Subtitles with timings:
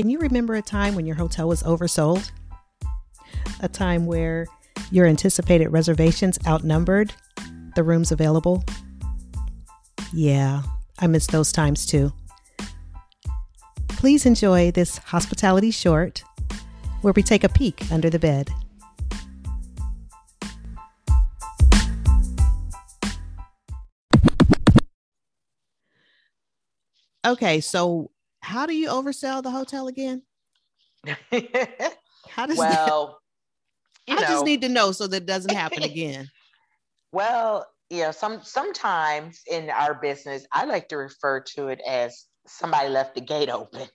[0.00, 2.30] Can you remember a time when your hotel was oversold?
[3.60, 4.46] A time where
[4.90, 7.12] your anticipated reservations outnumbered
[7.74, 8.64] the rooms available?
[10.14, 10.62] Yeah,
[11.00, 12.14] I miss those times too.
[13.88, 16.24] Please enjoy this hospitality short
[17.02, 18.48] where we take a peek under the bed.
[27.26, 28.10] Okay, so
[28.50, 30.22] how do you oversell the hotel again?
[32.28, 33.20] How does well,
[34.08, 36.28] that, I know, just need to know so that it doesn't happen again.
[37.12, 42.26] well, you know, some sometimes in our business, I like to refer to it as
[42.46, 43.86] somebody left the gate open.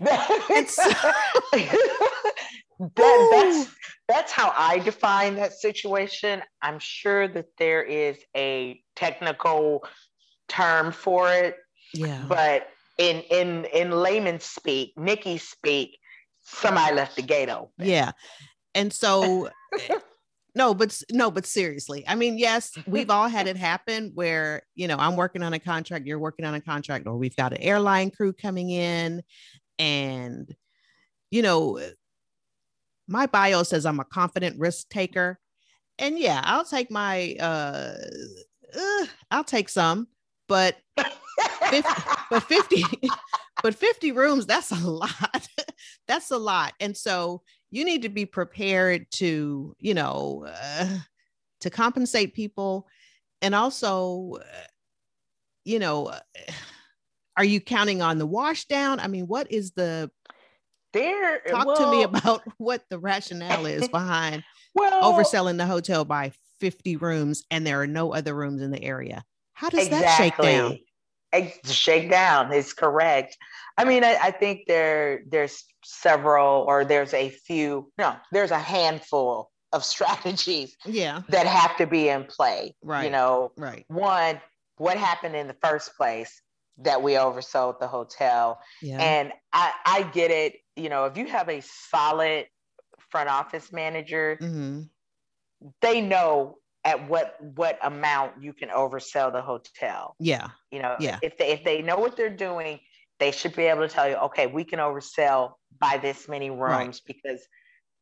[0.00, 0.76] that,
[2.88, 3.68] that's
[4.08, 6.42] that's how I define that situation.
[6.62, 9.84] I'm sure that there is a technical
[10.48, 11.56] term for it.
[11.92, 12.24] Yeah.
[12.28, 15.98] But in in in layman speak, Nikki speak,
[16.42, 17.70] somebody left the gate open.
[17.78, 18.12] Yeah.
[18.74, 19.50] And so
[20.54, 22.04] no, but no, but seriously.
[22.06, 25.58] I mean, yes, we've all had it happen where, you know, I'm working on a
[25.58, 29.22] contract, you're working on a contract, or we've got an airline crew coming in
[29.78, 30.54] and
[31.30, 31.80] you know,
[33.08, 35.38] my bio says I'm a confident risk taker.
[35.98, 37.94] And yeah, I'll take my uh,
[38.76, 40.08] uh I'll take some,
[40.48, 40.76] but
[41.70, 41.88] 50,
[42.30, 42.84] but 50
[43.62, 45.48] but 50 rooms that's a lot.
[46.08, 46.74] that's a lot.
[46.80, 50.98] And so you need to be prepared to, you know, uh,
[51.60, 52.86] to compensate people
[53.42, 54.66] and also uh,
[55.66, 56.12] you know,
[57.36, 58.98] are you counting on the wash down?
[58.98, 60.10] I mean, what is the
[60.96, 64.42] there eh, talk well, to me about what the rationale is behind
[64.74, 68.82] well, overselling the hotel by 50 rooms and there are no other rooms in the
[68.82, 69.24] area.
[69.52, 70.04] How does exactly.
[70.06, 70.78] that shake down?
[71.64, 73.36] Shake down is correct.
[73.76, 78.58] I mean I, I think there there's several or there's a few no there's a
[78.58, 81.22] handful of strategies yeah.
[81.28, 83.52] that have to be in play right you know?
[83.56, 83.84] right.
[83.88, 84.40] One
[84.78, 86.42] what happened in the first place
[86.78, 88.60] that we oversold the hotel.
[88.82, 88.98] Yeah.
[89.00, 90.54] And I, I get it.
[90.76, 92.46] You know, if you have a solid
[93.10, 94.82] front office manager, mm-hmm.
[95.80, 100.14] they know at what what amount you can oversell the hotel.
[100.18, 100.48] Yeah.
[100.70, 101.18] You know, yeah.
[101.22, 102.78] if they if they know what they're doing,
[103.18, 106.70] they should be able to tell you, okay, we can oversell by this many rooms
[106.70, 107.00] right.
[107.06, 107.40] because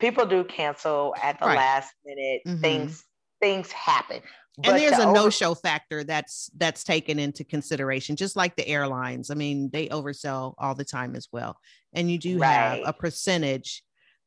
[0.00, 1.56] people do cancel at the right.
[1.56, 2.42] last minute.
[2.46, 2.60] Mm-hmm.
[2.60, 3.04] Things
[3.40, 4.20] things happen.
[4.56, 8.66] But and there's a over- no-show factor that's that's taken into consideration, just like the
[8.68, 9.30] airlines.
[9.30, 11.58] I mean, they oversell all the time as well,
[11.92, 12.52] and you do right.
[12.52, 13.82] have a percentage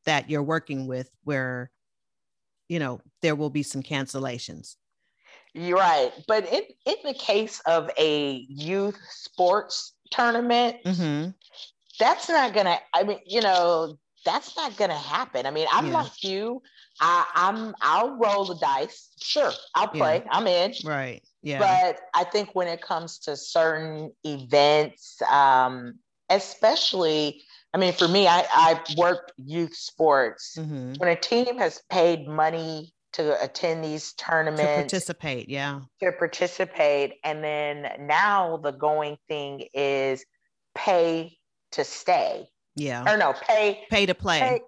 [0.05, 1.71] that you're working with where,
[2.67, 4.75] you know, there will be some cancellations.
[5.53, 11.29] You're right, but in in the case of a youth sports tournament, mm-hmm.
[11.99, 12.79] that's not gonna.
[12.93, 15.45] I mean, you know, that's not gonna happen.
[15.45, 16.01] I mean, I'm yeah.
[16.01, 16.61] like you.
[16.99, 19.09] I, I'm I'll roll the dice.
[19.21, 20.21] Sure, I'll play.
[20.25, 20.31] Yeah.
[20.31, 20.73] I'm in.
[20.83, 21.23] Right.
[21.41, 21.59] Yeah.
[21.59, 25.99] But I think when it comes to certain events, um,
[26.29, 27.41] especially,
[27.73, 30.57] I mean, for me, I, I work youth sports.
[30.59, 30.95] Mm-hmm.
[30.97, 37.13] When a team has paid money to attend these tournaments, to participate, yeah, to participate,
[37.23, 40.25] and then now the going thing is
[40.75, 41.37] pay
[41.71, 42.49] to stay.
[42.77, 43.11] Yeah.
[43.11, 44.39] Or no, pay pay to play.
[44.39, 44.61] Pay,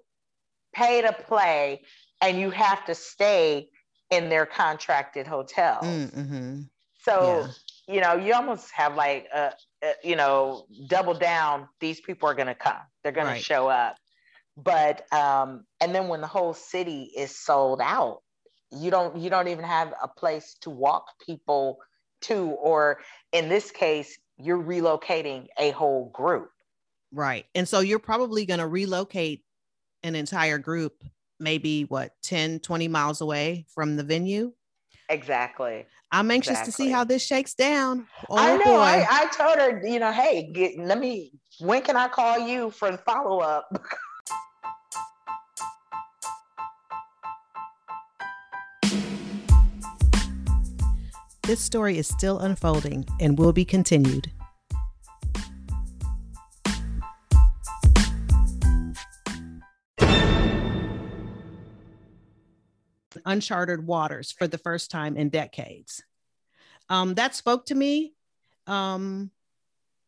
[0.73, 1.81] pay to play
[2.21, 3.69] and you have to stay
[4.09, 5.79] in their contracted hotel.
[5.81, 6.61] Mm-hmm.
[7.01, 7.47] So,
[7.87, 7.93] yeah.
[7.95, 9.53] you know, you almost have like, a,
[9.83, 11.69] a, you know, double down.
[11.79, 12.81] These people are going to come.
[13.03, 13.37] They're going right.
[13.37, 13.95] to show up.
[14.57, 18.21] But um, and then when the whole city is sold out,
[18.71, 21.77] you don't you don't even have a place to walk people
[22.21, 22.99] to, or
[23.31, 26.49] in this case, you're relocating a whole group.
[27.11, 27.45] Right.
[27.55, 29.43] And so you're probably going to relocate
[30.03, 31.03] an entire group
[31.39, 34.53] maybe what 10 20 miles away from the venue?
[35.09, 35.85] Exactly.
[36.11, 36.71] I'm anxious exactly.
[36.71, 38.07] to see how this shakes down.
[38.29, 41.95] Oh, i know I, I, told her you know hey get, let me when can
[41.95, 43.85] i call you for the follow-up?
[51.43, 54.31] This story is still unfolding and will be continued
[63.31, 66.03] uncharted waters for the first time in decades.
[66.89, 68.13] Um, that spoke to me.
[68.67, 69.31] Um,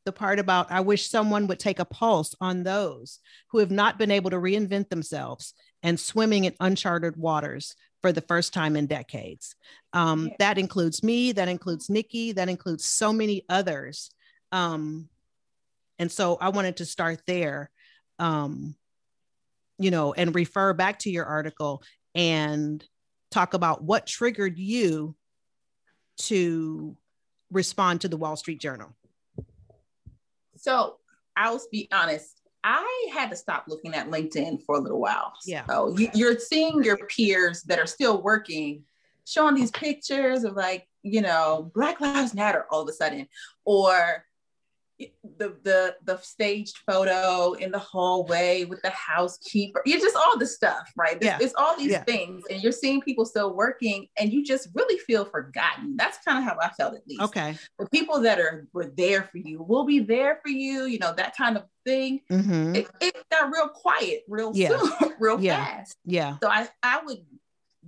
[0.06, 3.19] the part about I wish someone would take a pulse on those
[3.50, 5.53] who have not been able to reinvent themselves
[5.83, 9.56] and swimming in uncharted waters for the first time in decades.
[9.94, 10.31] Um.
[10.39, 14.09] That includes me, that includes Nikki, that includes so many others
[14.51, 15.09] Um,
[15.97, 17.69] and so I wanted to start there,
[18.19, 18.75] um,
[19.77, 21.83] you know, and refer back to your article
[22.15, 22.83] and
[23.31, 25.16] talk about what triggered you
[26.18, 26.95] to
[27.51, 28.95] respond to the Wall Street Journal.
[30.57, 30.98] So
[31.36, 32.42] I'll be honest.
[32.63, 35.33] I had to stop looking at LinkedIn for a little while.
[35.45, 35.66] Yeah.
[35.66, 38.83] So you, are seeing your peers that are still working
[39.25, 43.28] showing these pictures of like, you know, Black Lives Matter all of a sudden,
[43.66, 44.25] or
[45.38, 49.81] the the the staged photo in the hallway with the housekeeper.
[49.86, 51.18] You just all the stuff, right?
[51.18, 51.38] It's, yeah.
[51.39, 52.03] it's all these yeah.
[52.03, 55.95] things, and you're seeing people still working, and you just really feel forgotten.
[55.98, 57.21] That's kind of how I felt at least.
[57.21, 57.57] Okay.
[57.80, 60.86] The people that are were there for you will be there for you.
[60.86, 62.21] You know that kind of thing.
[62.31, 62.75] Mm-hmm.
[62.75, 64.77] It, it, got real quiet, real yeah.
[64.77, 65.97] soon, real fast.
[66.06, 66.38] Yeah.
[66.42, 67.19] So I I would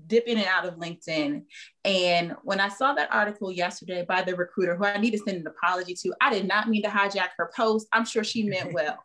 [0.08, 1.44] dip in and out of LinkedIn.
[1.86, 5.38] And when I saw that article yesterday by the recruiter, who I need to send
[5.38, 7.88] an apology to, I did not mean to hijack her post.
[7.92, 9.04] I'm sure she meant well.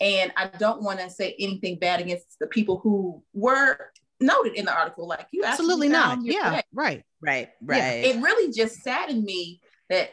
[0.00, 3.78] and I don't want to say anything bad against the people who were
[4.20, 5.06] noted in the article.
[5.06, 6.18] Like you absolutely not.
[6.22, 7.78] Yeah, right, right, right.
[7.78, 7.92] Yeah.
[7.92, 9.60] It really just saddened me
[9.90, 10.10] that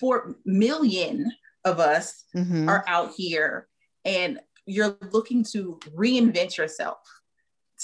[0.00, 1.30] four million
[1.64, 2.68] of us mm-hmm.
[2.68, 3.68] are out here
[4.04, 6.98] and you're looking to reinvent yourself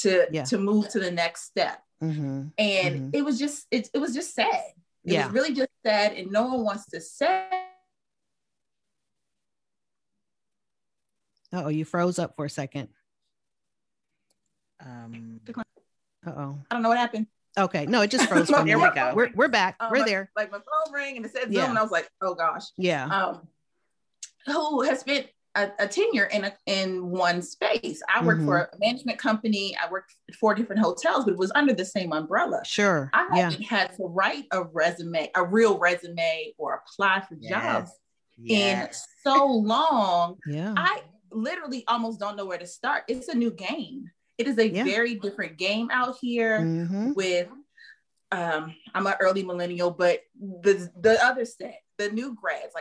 [0.03, 0.45] to yeah.
[0.45, 1.83] to move to the next step.
[2.03, 2.49] Mm-hmm.
[2.59, 3.11] And mm-hmm.
[3.13, 4.63] it was just it, it was just sad.
[5.05, 5.27] It yeah.
[5.27, 7.49] was really just sad, and no one wants to say.
[11.53, 12.89] Oh, you froze up for a second.
[14.85, 15.41] Um.
[16.27, 16.59] Uh oh.
[16.71, 17.27] I don't know what happened.
[17.59, 18.49] Okay, no, it just froze.
[18.49, 19.13] From Here we go.
[19.15, 19.77] We're we're back.
[19.81, 20.31] Um, we're like, there.
[20.37, 21.69] Like my phone rang and it said Zoom, yeah.
[21.69, 22.65] and I was like, oh gosh.
[22.77, 23.07] Yeah.
[23.07, 23.49] Um,
[24.47, 28.03] who has spent a, a, tenure in a, in one space.
[28.15, 28.49] I worked mm-hmm.
[28.49, 29.77] for a management company.
[29.77, 32.63] I worked four different hotels, but it was under the same umbrella.
[32.65, 33.11] Sure.
[33.13, 37.51] I haven't had to write a resume, a real resume, or apply for yes.
[37.51, 37.91] jobs
[38.39, 39.07] yes.
[39.25, 40.39] in so long.
[40.47, 40.75] yeah.
[40.77, 41.03] I
[41.33, 43.05] literally almost don't know where to start.
[43.09, 44.11] It's a new game.
[44.39, 44.85] It is a yeah.
[44.85, 47.13] very different game out here mm-hmm.
[47.15, 47.49] with
[48.33, 52.79] um, I'm an early millennial, but the the other set, the new grads, like